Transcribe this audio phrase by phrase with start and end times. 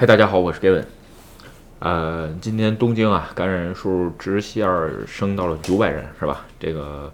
[0.00, 0.84] 嗨，大家好，我是 Gavin。
[1.80, 4.64] 呃，今天东京啊，感染人数直线
[5.08, 6.46] 升到了九百人，是吧？
[6.60, 7.12] 这个，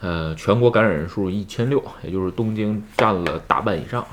[0.00, 4.06] 呃，全国感染人数一千六，也就是东京占了大半以上。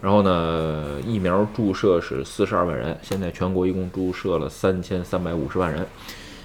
[0.00, 5.84] 然后呢，疫苗注射是四十二万人，现在全国一共注射了三千三百五十万人。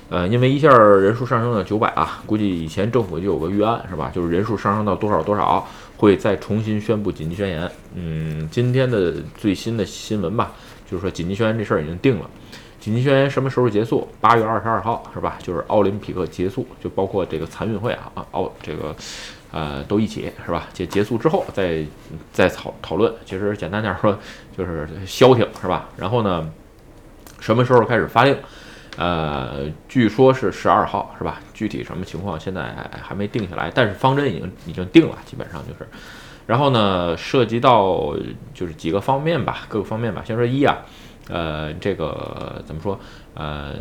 [0.09, 4.11] 呃，因为一下人数上升到九百啊，估计以前政府就有个预案，是吧？
[4.15, 5.63] 就是人数上升到多少多少，
[5.95, 7.71] 会再重新宣布紧急宣言。
[7.93, 10.51] 嗯，今天的最新的新闻吧，
[10.93, 12.29] 就是说紧急宣言这事儿已经定了。
[12.79, 14.07] 紧急宣言什么时候结束？
[14.21, 15.39] 八月二十二号，是吧？
[15.41, 18.95] 就是奥林匹克结束，就包括这个残运会啊，奥这个，
[19.51, 20.67] 呃，都一起，是吧？
[20.71, 21.83] 结结束之后再
[22.31, 23.11] 再讨讨论。
[23.25, 24.15] 其实简单点说，
[24.55, 25.89] 就是消停，是吧？
[25.97, 26.47] 然后呢，
[27.39, 28.37] 什么时候开始发令？
[28.97, 31.41] 呃，据说是十二号，是吧？
[31.55, 32.71] 具体什么情况现在
[33.01, 35.89] 还没定下来，但是方针已经已经定了，基本上就是。
[36.45, 38.15] 然后呢，涉及到
[38.53, 40.21] 就是几个方面吧，各个方面吧。
[40.25, 40.77] 先说一啊。
[41.29, 42.99] 呃，这个怎么说？
[43.33, 43.73] 呃，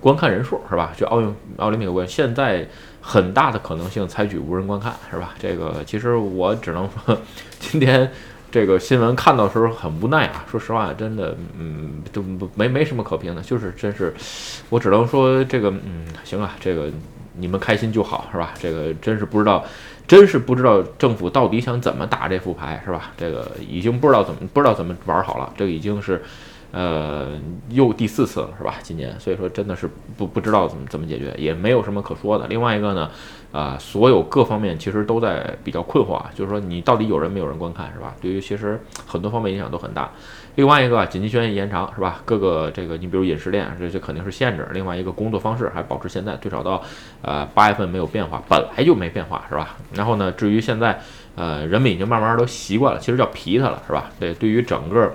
[0.00, 0.90] 观看人数是吧？
[0.96, 2.66] 就奥运奥林匹克，现在
[3.00, 5.32] 很大的可能性采取无人观看是吧？
[5.38, 7.16] 这个其实我只能说，
[7.60, 8.10] 今天
[8.50, 10.44] 这个新闻看到时候很无奈啊。
[10.50, 12.20] 说实话，真的，嗯，就
[12.56, 14.12] 没没什么可评的，就是真是，
[14.68, 16.90] 我只能说这个，嗯，行啊，这个
[17.34, 18.54] 你们开心就好是吧？
[18.58, 19.64] 这个真是不知道，
[20.06, 23.12] 真是不知道政府到底想怎么打这副牌是吧？
[23.16, 26.22] 这个已经不知道怎么不知道怎么玩好了，这个已经是。
[26.72, 27.28] 呃，
[27.68, 28.76] 又第四次了，是吧？
[28.82, 32.46] 今年，所以说真的是不不知道怎么怎么解决，也没有什么可说的。
[32.46, 33.10] 另外一个呢，
[33.52, 38.14] 啊，所有各方面其实都在比较困惑啊，就是说你到底有人没有人观看，是吧？
[38.22, 40.10] 对于其实很多方面影响都很大。
[40.54, 42.22] 另外一个紧急宣言延长，是吧？
[42.24, 44.66] 各个这个你比如饮食链，这这肯定是限制。
[44.72, 46.82] 另外一个工作方式还保持现在，最少到
[47.20, 49.76] 呃八月份没有变化，本来就没变化，是吧？
[49.92, 50.98] 然后呢，至于现在，
[51.34, 54.10] 呃，人们已经慢慢都习惯了，其实叫皮它了，是吧？
[54.18, 55.12] 对，对于整个。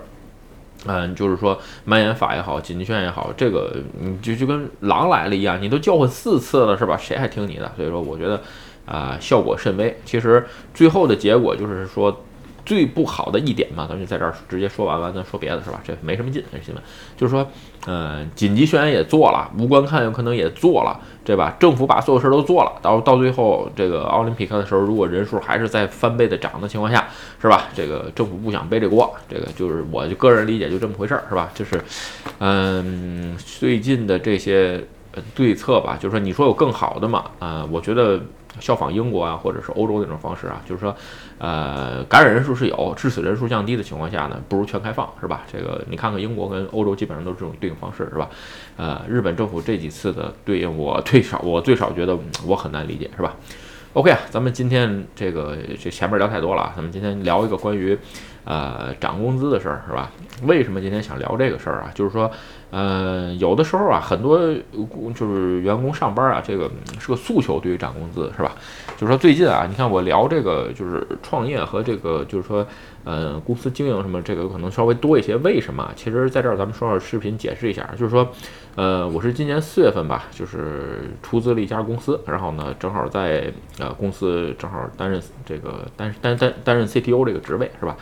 [0.88, 6.98] 嗯，就是说蔓延法也好，紧急宣言也好，这个你就就跟狼来了一样，你都叫唤四次了，是吧？
[6.98, 7.72] 谁还听你的？
[7.76, 8.42] 所以说，我觉得
[8.86, 9.96] 啊，效果甚微。
[10.06, 12.24] 其实最后的结果就是说。
[12.68, 15.80] 最不好的一点嘛，咱就在这儿直接说完了，咱说别的是吧？
[15.86, 16.84] 这没什么劲，这新闻
[17.16, 17.50] 就是说，
[17.86, 21.56] 嗯，紧急宣言也做了，无观看有可能也做了，对吧？
[21.58, 27.08] 政府把所有事儿都做了，到到最后这个奥林匹克的时候，如果人数还是在翻倍的涨的情况下，
[27.42, 27.70] 是吧？
[27.74, 31.50] 这个政府不想背这锅，这个就是我就个人理解就这么回事儿，是吧？
[31.56, 31.82] 就是，
[32.40, 34.84] 嗯，最近的这些
[35.34, 37.24] 对策吧，就是说你说有更好的嘛？
[37.40, 38.20] 啊，我觉得。
[38.60, 40.96] 效仿英国啊，或者是欧洲那种方式啊，就是说，
[41.38, 45.44] 呃，感染人数是有，致死人数降低的情况下呢，不如全开放，是吧？
[45.52, 48.30] 这个你看看英国跟欧洲基本上都是这种对应方式，是吧？
[48.76, 53.36] 呃，日本政府这几次的对应，我最少我最少觉得我很难理解，是吧
[53.94, 57.98] ？OK 啊，咱们今天这个这前面聊太多了，咱们今天聊一个关于。
[58.48, 60.10] 呃，涨工资的事儿是吧？
[60.44, 61.92] 为什么今天想聊这个事儿啊？
[61.94, 62.32] 就是说，
[62.72, 64.40] 呃，有的时候啊，很多
[65.14, 68.54] 就是员工上班啊，这个是个诉求，对于涨工资是吧？
[68.96, 72.66] 就是说最近啊，你看我聊这个就是创业和这个就是说，
[73.04, 75.36] 呃，公司经营什么这个可能稍微多一些。
[75.36, 75.92] 为什么？
[75.98, 78.26] 其实在这儿咱们说说视频解释一下，就是说，
[78.76, 87.98] 呃，我是今年四月份吧，就是出资了一家公司，然后呢，正好在呃公司正好担任这个担担担担任 CTO 这个职位是吧？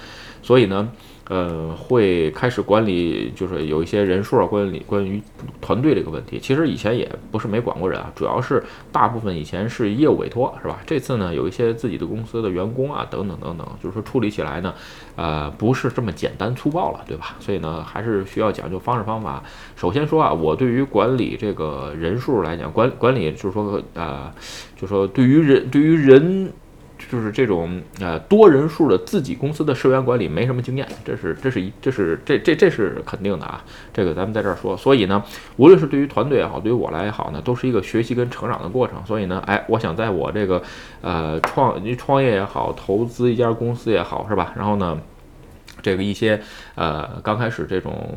[0.45, 0.87] 所以呢，
[1.27, 5.19] 呃，会开始管理，就是有一些人数啊，管理关于
[5.59, 6.37] 团队这个问题。
[6.39, 10.77] 其实以前也不是没管过人啊，主要是大部分以前是业务委托，是吧？
[10.85, 14.71] 这次呢，有一些自己的公司的员工啊，等等等等，就是说处理起来呢，
[15.15, 17.35] 呃，不是这么简单粗暴了，对吧？
[17.39, 19.41] 所以呢，还是需要讲究方式方法。
[19.75, 24.31] 首先说啊，我对于管理这个人数来讲，管管理就是说，呃，
[24.75, 26.53] 就是说对于人，对于人。
[27.09, 33.63] 就是这种呃多人数的自己公司的社员管理没什么经验，这是这是一这是这这这是肯定的啊，
[33.93, 34.75] 这个咱们在这儿说。
[34.75, 35.23] 所以呢，
[35.57, 39.03] 无论是对于团队也好，对于我来也好呢，都是一个学习跟成长的过程。
[39.05, 40.61] 所以呢，哎，我想在我这个
[41.01, 44.53] 呃创你创业也好，投资一家公司也好，是吧？
[44.55, 44.97] 然后呢，
[45.81, 46.41] 这个一些
[46.75, 48.09] 呃刚开始这种。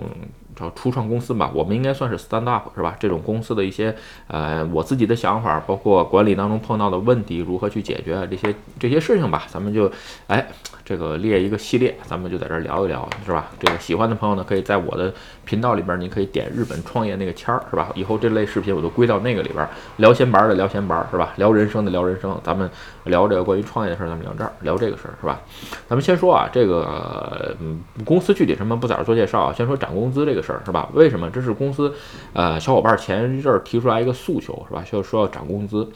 [0.58, 2.96] 叫初创公司吧，我们应该算是 stand up 是吧？
[2.98, 3.94] 这种公司的一些
[4.26, 9.90] 呃，我自己的想法，包括管理当中碰到的问题，如何去解决这些这些事情吧，咱们就
[10.26, 10.46] 哎。
[10.88, 13.50] 这个列一个系列，咱们就在这儿聊一聊，是吧？
[13.60, 15.12] 这个喜欢的朋友呢，可以在我的
[15.44, 17.92] 频道里边，你可以点日本创业那个签儿，是吧？
[17.94, 19.68] 以后这类视频我都归到那个里边，
[19.98, 21.34] 聊闲白的聊闲白，是吧？
[21.36, 22.70] 聊人生的聊人生，咱们
[23.04, 25.38] 聊这个关于创业的事儿，咱们聊这儿聊这个事儿，是吧？
[25.86, 30.88] 咱们先说啊，这个嗯，公司具体什么不在这儿做介绍啊，先说涨工资这个事儿，是吧？
[30.94, 31.28] 为什么？
[31.28, 31.92] 这是公司
[32.32, 34.82] 呃小伙伴前一阵儿提出来一个诉求，是吧？
[34.86, 35.86] 需要说要涨工资。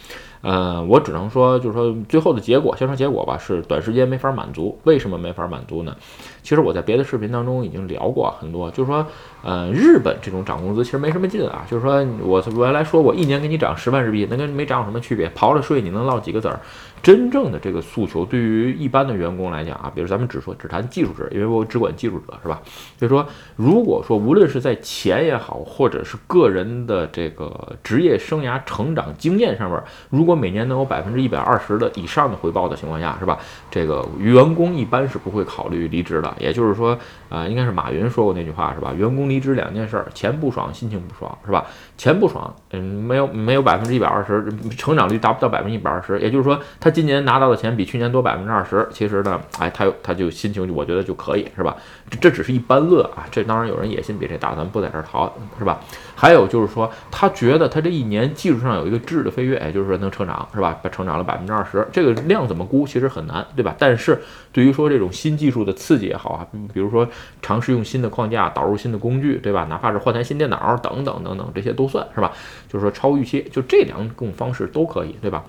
[0.42, 4.78] 呃，我只能说，就是说最后的结果，先说结果吧，是短时间没法满足。
[4.82, 5.96] 为什么没法满足呢？
[6.42, 9.06] 其实我在别的视频当中已经聊过很多，就是说，
[9.42, 11.64] 呃，日本这种涨工资其实没什么劲啊。
[11.70, 15.28] 就是说我原来说过，一年给你涨十万日币，那跟没涨有什么区别？
[15.30, 16.58] 刨了税，你能落几个子儿？
[17.02, 22.62] 真正的这个诉求，对于一般的员工来讲啊，比如咱们只说只谈技术值，因为我只管技术者，是吧？
[22.96, 33.36] 就是说，如果说无论是在钱也好，或者是个人的这个职业生涯成长经验上面，如果每年能有百分之一百二十的以上的回报的情况下，是吧？
[33.68, 36.31] 这个员工一般是不会考虑离职的。
[36.38, 36.96] 也就是说，
[37.28, 38.92] 啊，应该是马云说过那句话，是吧？
[38.96, 41.66] 员工离职两件事儿，钱不爽，心情不爽，是吧？
[41.98, 44.46] 钱不爽，嗯，没有没有百分之一百二十，
[44.78, 46.92] 成长率达不到百分之一百二十，也就是说他。
[46.92, 51.74] 今年拿到的钱比去年多百分之二十，其实呢，哎，他有他就心情，我觉得就可以，是吧？
[52.20, 55.80] 这只是一般乐啊，这当然有人野心比这大，咱不在这儿讨，是吧？
[56.14, 60.78] 还有就是说，他觉得他这一年技术上有一个质的飞跃，也就是说能成长，是吧？
[60.90, 63.74] 成长了百分之二十，这个量怎么估，其实很难，对吧？
[63.78, 64.20] 但是
[64.52, 67.08] 对于说这种新技术的刺激也好啊，比如说
[67.40, 69.66] 尝试用新的框架，导入新的工具，对吧？
[69.68, 72.32] 哪怕是换台新电脑等等等等，这些都算是吧？
[72.68, 75.44] 就是说超预期，就这两种方式都可以，对吧？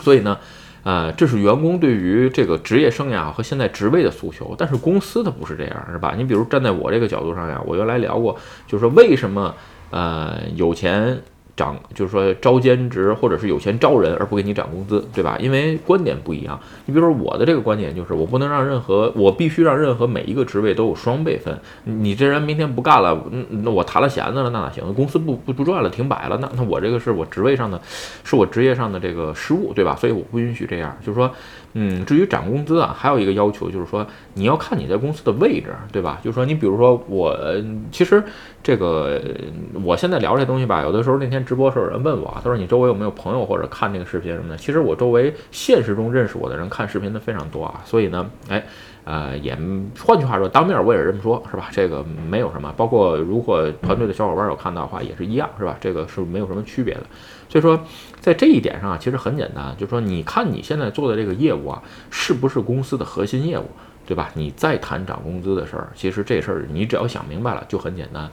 [0.00, 0.38] 所以呢，
[0.82, 6.14] 呃，这是员工对于这个职业生涯和现在职位的诉求，但是公司它不是这样，是吧？
[6.16, 8.36] 你比如站在我这个角度上呀，我原来聊过，
[8.66, 9.54] 就是说为什么
[9.90, 11.20] 呃有钱。
[11.60, 15.36] 涨就是说招兼职或者是有钱招人而不给你涨工资，对吧？
[15.38, 16.58] 因为观点不一样。
[16.86, 21.54] 你比如说我的这个观点就是，我不能让任何，我必须让任何每一个职位都有双倍份。
[21.84, 24.94] 你这人明天不干了，那我谈了闲子了，那哪行？
[24.94, 27.78] 公司不不不赚了，停摆了，那那我这个是我职位上的，
[28.24, 29.94] 是我职业上的这个失误，对吧？
[29.96, 30.96] 所以我不允许这样。
[31.04, 31.30] 就是说，
[31.72, 36.20] 嗯，至于涨工资啊，还有一个要求就是说，你要看你在公司的位置，对吧？
[36.22, 37.36] 就是说，你比如说我，
[37.90, 38.22] 其实
[38.62, 39.20] 这个
[39.84, 41.40] 我现在聊这东西吧，有的时候那天。
[41.50, 44.56] 直播时候有人问我，他说你周围有没有朋友或者看这个视频什么的？
[44.56, 48.64] 其实我周围现实中认识我的人看视频的非常多啊，所以呢，哎，
[49.02, 49.58] 呃，也
[49.98, 51.68] 换句话说，当面我也这么说，是吧？
[51.72, 55.76] 这个没有什么，包括如果团队的小伙伴有看到的话，也是一样，是吧？
[55.80, 57.02] 这个是没有什么区别的。
[57.48, 57.76] 所以说，
[58.20, 61.80] 在这一点上啊，其实很简单，就是说，你看你现在做的这个业务我，
[62.10, 63.66] 是不是公司的核心业务，
[64.06, 64.30] 对吧？
[64.34, 68.30] 你再谈涨工资的事儿，其实这事儿你只要想明白了就很简单。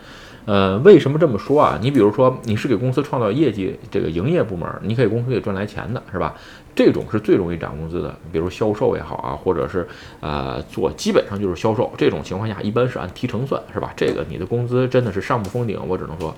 [0.47, 1.77] 呃，为什么这么说啊？
[1.81, 6.33] 你比如说，你是给公司创造业绩，这个营业部门，你可以公司给赚来钱的，是吧？
[6.73, 9.85] 这种是最容易涨工资的，比如销售也好啊，或者是
[10.21, 11.91] 呃做，基本上就是销售。
[11.97, 13.91] 这种情况下，一般是按提成算，是吧？
[13.97, 15.77] 这个你的工资真的是上不封顶。
[15.85, 16.33] 我只能说，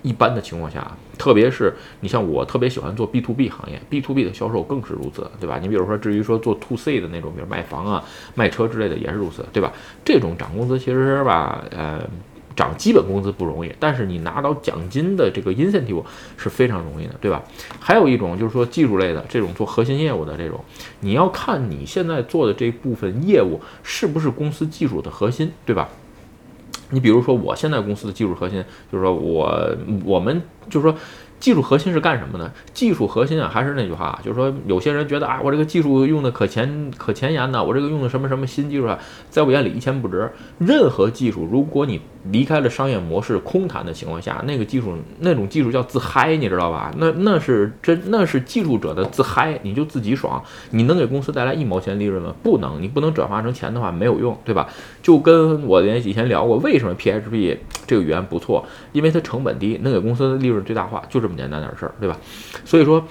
[0.00, 5.58] 一般的情况下，特别是你像我特别喜欢做 B to B 行业，B to B 的销售更是如此，对吧？
[5.60, 8.02] 你比如说，至于说做 To C 的那种，比如卖房啊、
[8.34, 9.70] 卖车之类的，也是如此，对吧？
[10.02, 12.00] 这种涨工资其实吧，呃。
[12.56, 16.02] 涨基本工资不容易，但是你拿到奖金的这个 incentive
[16.36, 17.42] 是非常容易的，对吧？
[17.78, 20.62] 还有一种就是说技术类的这种做核心业务的这种，
[21.00, 25.88] 你要看你现在做的这部分业务是不是公司技术的核心，对吧？
[26.90, 30.96] 你比如说我现在公司的技术核心，就是说我我们就是说。
[31.40, 32.52] 技术核心是干什么呢？
[32.74, 38.98] 技术核心啊，还是那句话，就是说，有些人觉得啊，我这个技术用的可前可前沿呢，我这个用的什么什么新技术啊，
[39.30, 40.30] 在我眼里一钱不值。
[40.58, 41.98] 任何技术，如果你
[42.30, 46.92] 离开了商业模式空谈的情况下，那个技术那种技术叫自嗨，你知道吧？
[46.98, 50.42] 那那是真，那是技术者的自嗨，你就自己爽。
[50.70, 52.34] 你能给公司带来一毛钱利润吗？
[52.42, 54.68] 不能，你不能转化成钱的话没有用，对吧？
[55.02, 57.56] 就跟我连以前聊过，为什么 PHP
[57.86, 62.16] 这个语言不错，因为它成本低，能给公司的利润最大化，就这么简单点事儿，对吧？
[62.64, 63.04] 所以说。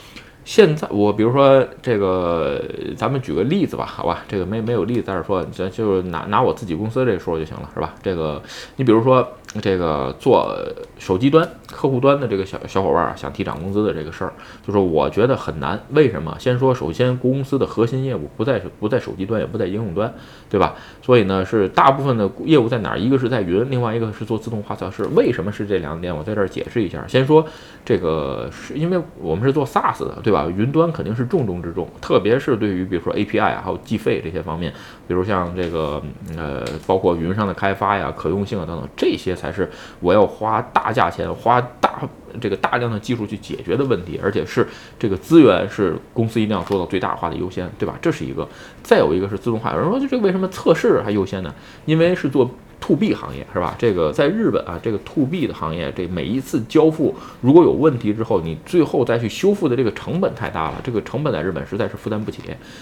[0.46, 2.62] 现在我比如说这个，
[2.98, 7.94] 咱们举个例子吧，好吧，这个没没有例子在这说，咱就拿拿我自己公司这说就行了，是吧？
[8.02, 8.42] 这个
[8.78, 9.28] 你比如说
[9.62, 10.56] 这个做
[11.00, 14.32] 手机端客户端的这个小小伙伴儿想提涨工资的这个事儿，
[14.66, 15.80] 就说我觉得很难。
[15.92, 16.36] 为什么？
[16.40, 20.14] 先说首先公司的核心业务不在不在手机端，也不在应用端，
[20.50, 20.76] 对吧？
[21.02, 23.00] 所以呢是大部分的业务在哪儿？
[23.00, 25.04] 一个是在云，另外一个是做自动化测试。
[25.16, 26.16] 为什么是这两点？
[26.16, 27.04] 我在这儿解释一下。
[27.08, 27.44] 先说
[27.84, 30.48] 这个是因为我们是做 SaaS 的，对吧？
[30.56, 34.72] 云端肯定是重中之重，特别是对于比如说 API 啊，还有计费这些方面，
[35.08, 36.02] 比如像这个
[36.38, 39.70] 呃，包括云上的开发呀、可用性啊等等，这些才是
[40.02, 42.02] 我要花大价钱、花大
[42.42, 44.68] 这个大量的技术去解决的问题，而且是
[45.00, 47.98] 这个资源是公司一定要做到最大化的优先，对吧？
[48.02, 48.48] 这是一个。
[48.84, 51.54] 再有一个是自动化，有人说就这个为什么测试还优先呢？
[51.86, 52.50] 因为是做。
[52.90, 53.76] To B 行业是吧？
[53.78, 62.42] 这个在日本啊，这个 to B 的行业，这每一次交付如果有问题之后，你最后再去修复的这个成本太大了，这个成本在日本实在是负担不起。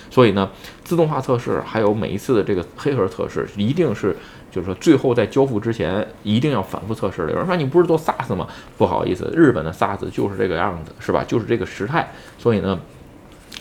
[0.09, 0.49] 所以呢，
[0.85, 4.15] 自动化测试还有每一次的这个黑盒测试，一定是
[4.49, 7.33] 就是说最后在交付之前一定要反复测试的。
[7.33, 8.47] 有人说你不是做 SaaS 吗？
[8.77, 11.25] 不好意思，日本的 SaaS 就是这个样子，是吧？
[11.27, 12.09] 就是这个时态。
[12.39, 12.79] 所以呢，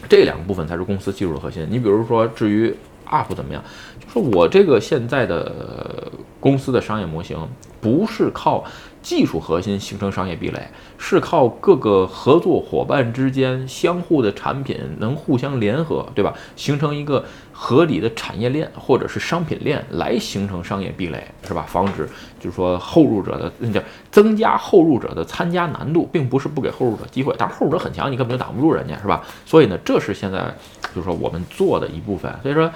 [0.08, 1.66] 这两个部分才是公司技术的核心。
[1.68, 2.72] 你比如说，至于
[3.06, 3.62] UP 怎么样？
[4.00, 6.10] 就说我这个现在的
[6.40, 7.36] 公司的商业模型
[7.80, 8.64] 不是靠
[9.06, 10.60] 技术核心形成商业壁垒，
[10.98, 16.34] 是靠各个合作伙伴之间相互的产品能互相联合，对吧？
[16.56, 21.64] 形成一个合理的产业链或者是商品链来形成商业壁垒，是吧？
[21.68, 22.08] 防止
[22.40, 29.22] 就是说后入者的那叫增加后入者的参加难度，并不是不给后入者机会，但是后入者很强，你根本就挡不住人家，是吧？
[29.44, 30.52] 所以呢，这是现在
[30.92, 32.34] 就是说我们做的一部分。
[32.42, 32.68] 所以说。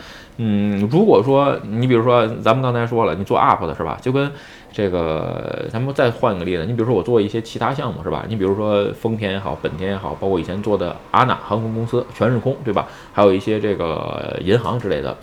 [0.43, 3.99] 嗯，如果说你比如说咱们刚才说了，你做 UP 的是吧？
[4.01, 4.33] 就跟
[4.73, 8.25] 这个咱们再换一个例子，你比如说我做一些其他项目是吧？
[8.27, 12.89] 你比如说丰田也好，本田也好，包括以前做的阿纳航空公司、全日空对吧？
[13.13, 15.15] 还有一些这个银行之类的，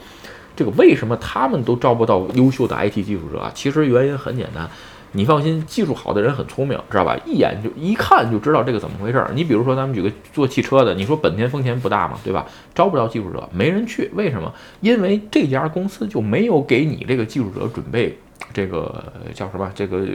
[0.56, 3.52] 这个为什么他们都招不到优秀的 IT 技术者啊？
[3.56, 4.70] 其实原因很简单。
[5.14, 7.18] 你放心，技术好的人很聪明，知道吧？
[7.26, 9.32] 一眼就一看就知道这个怎么回事儿。
[9.34, 12.46] 你比如说，咱们举个做汽车的，你说本田、丰田不大嘛，对吧？
[12.76, 14.54] 招不着技术者，没人去，为什么？
[14.82, 18.18] 因为这家公司就没有给你这个技术者准备
[18.54, 19.72] 这个叫什么？
[19.74, 20.06] 这个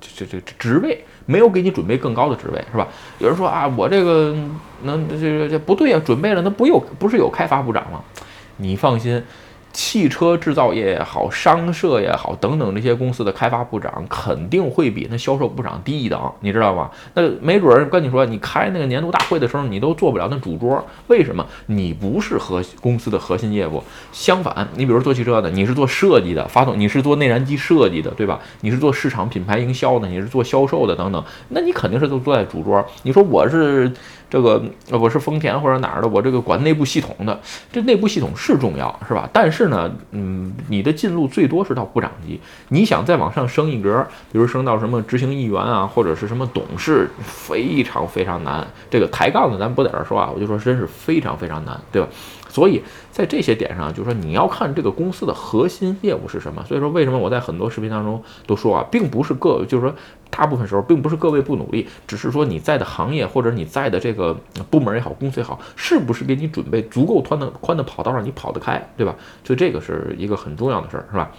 [0.00, 2.86] 这这这职位没有给你准备更高的职位，是吧？
[3.18, 4.34] 有人说啊，我这个
[4.84, 8.00] 能这这这不对呀，准备了那不又不是有开发部长吗？
[8.58, 9.22] 你放心。
[9.76, 16.90] 汽车制造业也好，商社也好，等等这些公司的开发部长肯定会比那销售部长低一等，你知道吗？
[17.12, 21.46] 那没准儿跟你说，你开那个年度大会的时候，你都做不了那主桌，为什么？
[21.66, 23.84] 你不是核公司的核心业务。
[24.12, 28.40] 相反，你比如做汽车的，你是做设计的，发动你是做内燃机设计的，对吧？
[28.62, 32.82] 你是做市场品牌营销的，你是做销售的等等，那你肯定是都坐在主桌。
[33.02, 33.92] 你说我是。
[34.28, 37.40] 这个我是丰田或者哪儿的，我这个管内部系统的，
[37.72, 39.30] 这内部系统是重要，是吧？
[39.32, 48.66] 但是呢，嗯，你的进路最多是到部长级，你想再往上升一格，比如升到什么执行议员啊，或者是什么董事，非常非常难。
[48.90, 52.08] 这个抬杠的咱不在这儿说啊，我就说真是非常非常难，对吧？
[52.48, 56.64] 所以在这些点上，就是说你要看这个公司的核心业务是什么。
[56.64, 59.94] 所以说，为什么我在很多视频当中都说啊，并不是各，就是说
[60.30, 64.36] 大部分时候并不是各位不努力，只是说你在的行业或者你在的这个
[64.70, 69.14] 部门也好，公司也好，是不是给你准备足够宽的宽的跑道让你跑得开，对吧？
[69.44, 71.30] 所以这个是一个很重要的事儿，是吧？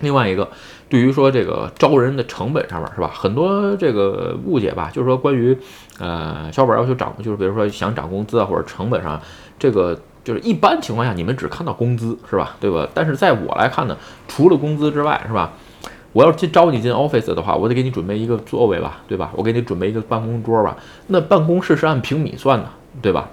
[0.00, 0.48] 另外一个，
[0.88, 3.10] 对于说这个招人的成本上面，是吧？
[3.14, 5.56] 很多这个误解吧，就是说关于
[5.98, 9.20] 呃小伙伴要求涨，就是比如说想涨工资啊，或者成本上。
[9.58, 12.54] 这个就是一般情况下，你们只看到工资是吧？
[12.60, 12.86] 对吧？
[12.92, 13.96] 但是在我来看呢，
[14.28, 15.52] 除了工资之外，是吧？
[16.12, 19.30] 我要进招你进 office 的话，我得给你准备一个座位吧，对吧？
[19.34, 20.76] 我给你准备一个办公桌吧。
[21.06, 22.68] 那办公室是按平米算的，
[23.00, 23.30] 对吧？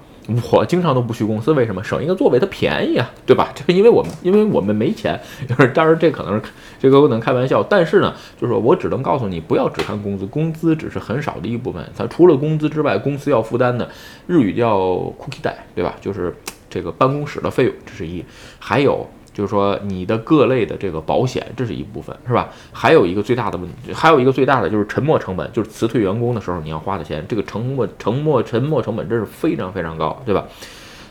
[0.51, 1.84] 我经常都不去公司，为什么？
[1.84, 3.51] 省一个座位它便宜啊，对吧？
[3.53, 5.20] 这 是因为我们因为我们没钱。
[5.48, 6.44] 就 是当然这可能是
[6.80, 11.84] 这个不能开玩笑，但是呢，就是说我只能告诉你，不要只看工资，工资只是很少的一部分。
[11.98, 13.89] 它除了工资之外，公司要负担的
[14.25, 14.80] 日语叫
[15.20, 15.96] cookie 代，对吧？
[16.00, 16.34] 就是
[16.70, 18.24] 这个办公室的费用，这是一，
[18.60, 19.06] 还有。
[19.34, 22.50] 就是说，你的各类的这个保险，这是一部分，是吧？
[22.72, 30.46] 还有一个最大的问题，还有一个最大的就是沉没成本，就是辞退员工的时候你要花的钱，这个沉没、沉没、沉没成本，这是非常非常高，对吧？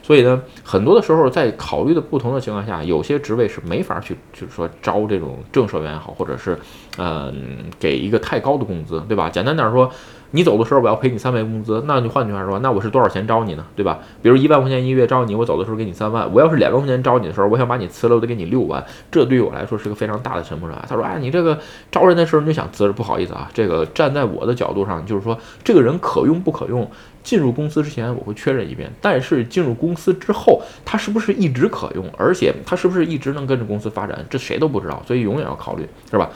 [0.03, 6.59] 所以呢，很多的时候在考虑的不同的情况下，有些职位是没法去，就是说招这种正社员也好，或者是，
[6.99, 7.33] 嗯，
[7.79, 9.31] 给一个太高的工资，对吧？
[9.31, 9.91] 简单点说。
[10.35, 13.67] 你走的时候我要赔你三倍工资，那你换句话说，那我是多少钱招你呢？
[13.77, 13.99] 对吧？
[14.23, 16.27] 比如一万块钱一个月招你，我走的时候给你三万。
[16.33, 18.83] 我要是两万块钱招你的时候，我想把你辞了，我得给你六万。
[19.11, 20.85] 这对于我来说是个非常大的沉没成本。
[20.89, 21.59] 他说：“哎，你这个
[21.91, 26.91] 招人的时候你就想辞，不好意思啊，这个站在我的角度上，就是说这个人可用不可用，
[27.23, 28.91] 进入公司之前我会确认一遍。
[29.01, 36.31] 但是进入公司之后，它是不是一直可用，而且它是不是一直能跟着公司发展，这谁都不知道，所以永远要考虑，是吧？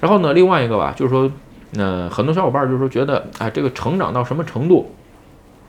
[0.00, 1.30] 然后呢，另外一个吧，就是说。
[1.72, 4.90] 那很多小伙伴就是说觉得，哎，这个成长到什么程度，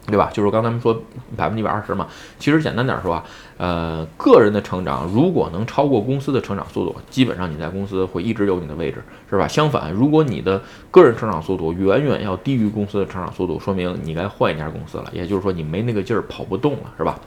[0.10, 0.30] 对吧？
[0.34, 0.94] 就是刚才我们说
[1.38, 2.08] 百分之一百二十嘛。
[2.38, 3.24] 其实简单点说啊，
[3.58, 9.48] 呃，个人的成长如果能超过公司的成长速度，基本上你在公司会一直有你的位置，是吧？
[9.48, 10.62] 相反，如果你的
[10.92, 15.10] 个人成长速度远远要低于公司的成长速度，说明你该换一家公司了。
[15.14, 17.20] 也就是说，你没那个劲儿跑不动了，是吧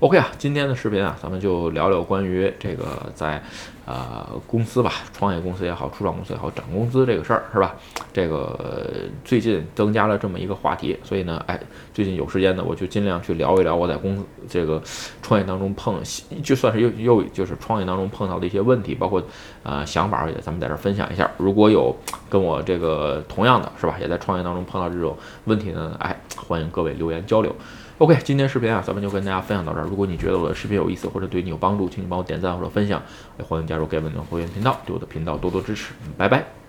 [0.00, 2.84] ？OK 啊，今天的视频啊，咱们就聊聊关于这个
[3.14, 3.42] 在
[3.86, 7.74] 呃公司吧，创业公司也好，初创公司也好，涨工资这个事儿是吧？
[8.12, 8.58] 这个
[9.24, 11.58] 最近增加了这么一个话题，所以呢，哎，
[11.92, 14.82] 最近有时间呢，我就尽量去聊一聊我在公这个
[15.22, 16.00] 创业当中碰，
[16.42, 19.22] 就算是又又就是创业当中碰到的一些问题，包括
[19.62, 21.30] 啊想法也咱们在这儿分享一下。
[21.38, 21.94] 如果有
[22.28, 27.54] 跟我这个同样的是吧，也在创业当中碰到这种问题呢，哎，欢迎各位留言交流。
[27.98, 29.86] OK，今天视频啊，咱们就跟大家分享到这儿。
[29.86, 33.00] 如果你觉得我的视频有意思或者对你有帮助，请你帮我点赞或者分享，
[33.38, 35.92] 也欢迎加入盖文的会员频道，对我的频道多多支持。
[36.16, 36.63] 拜拜。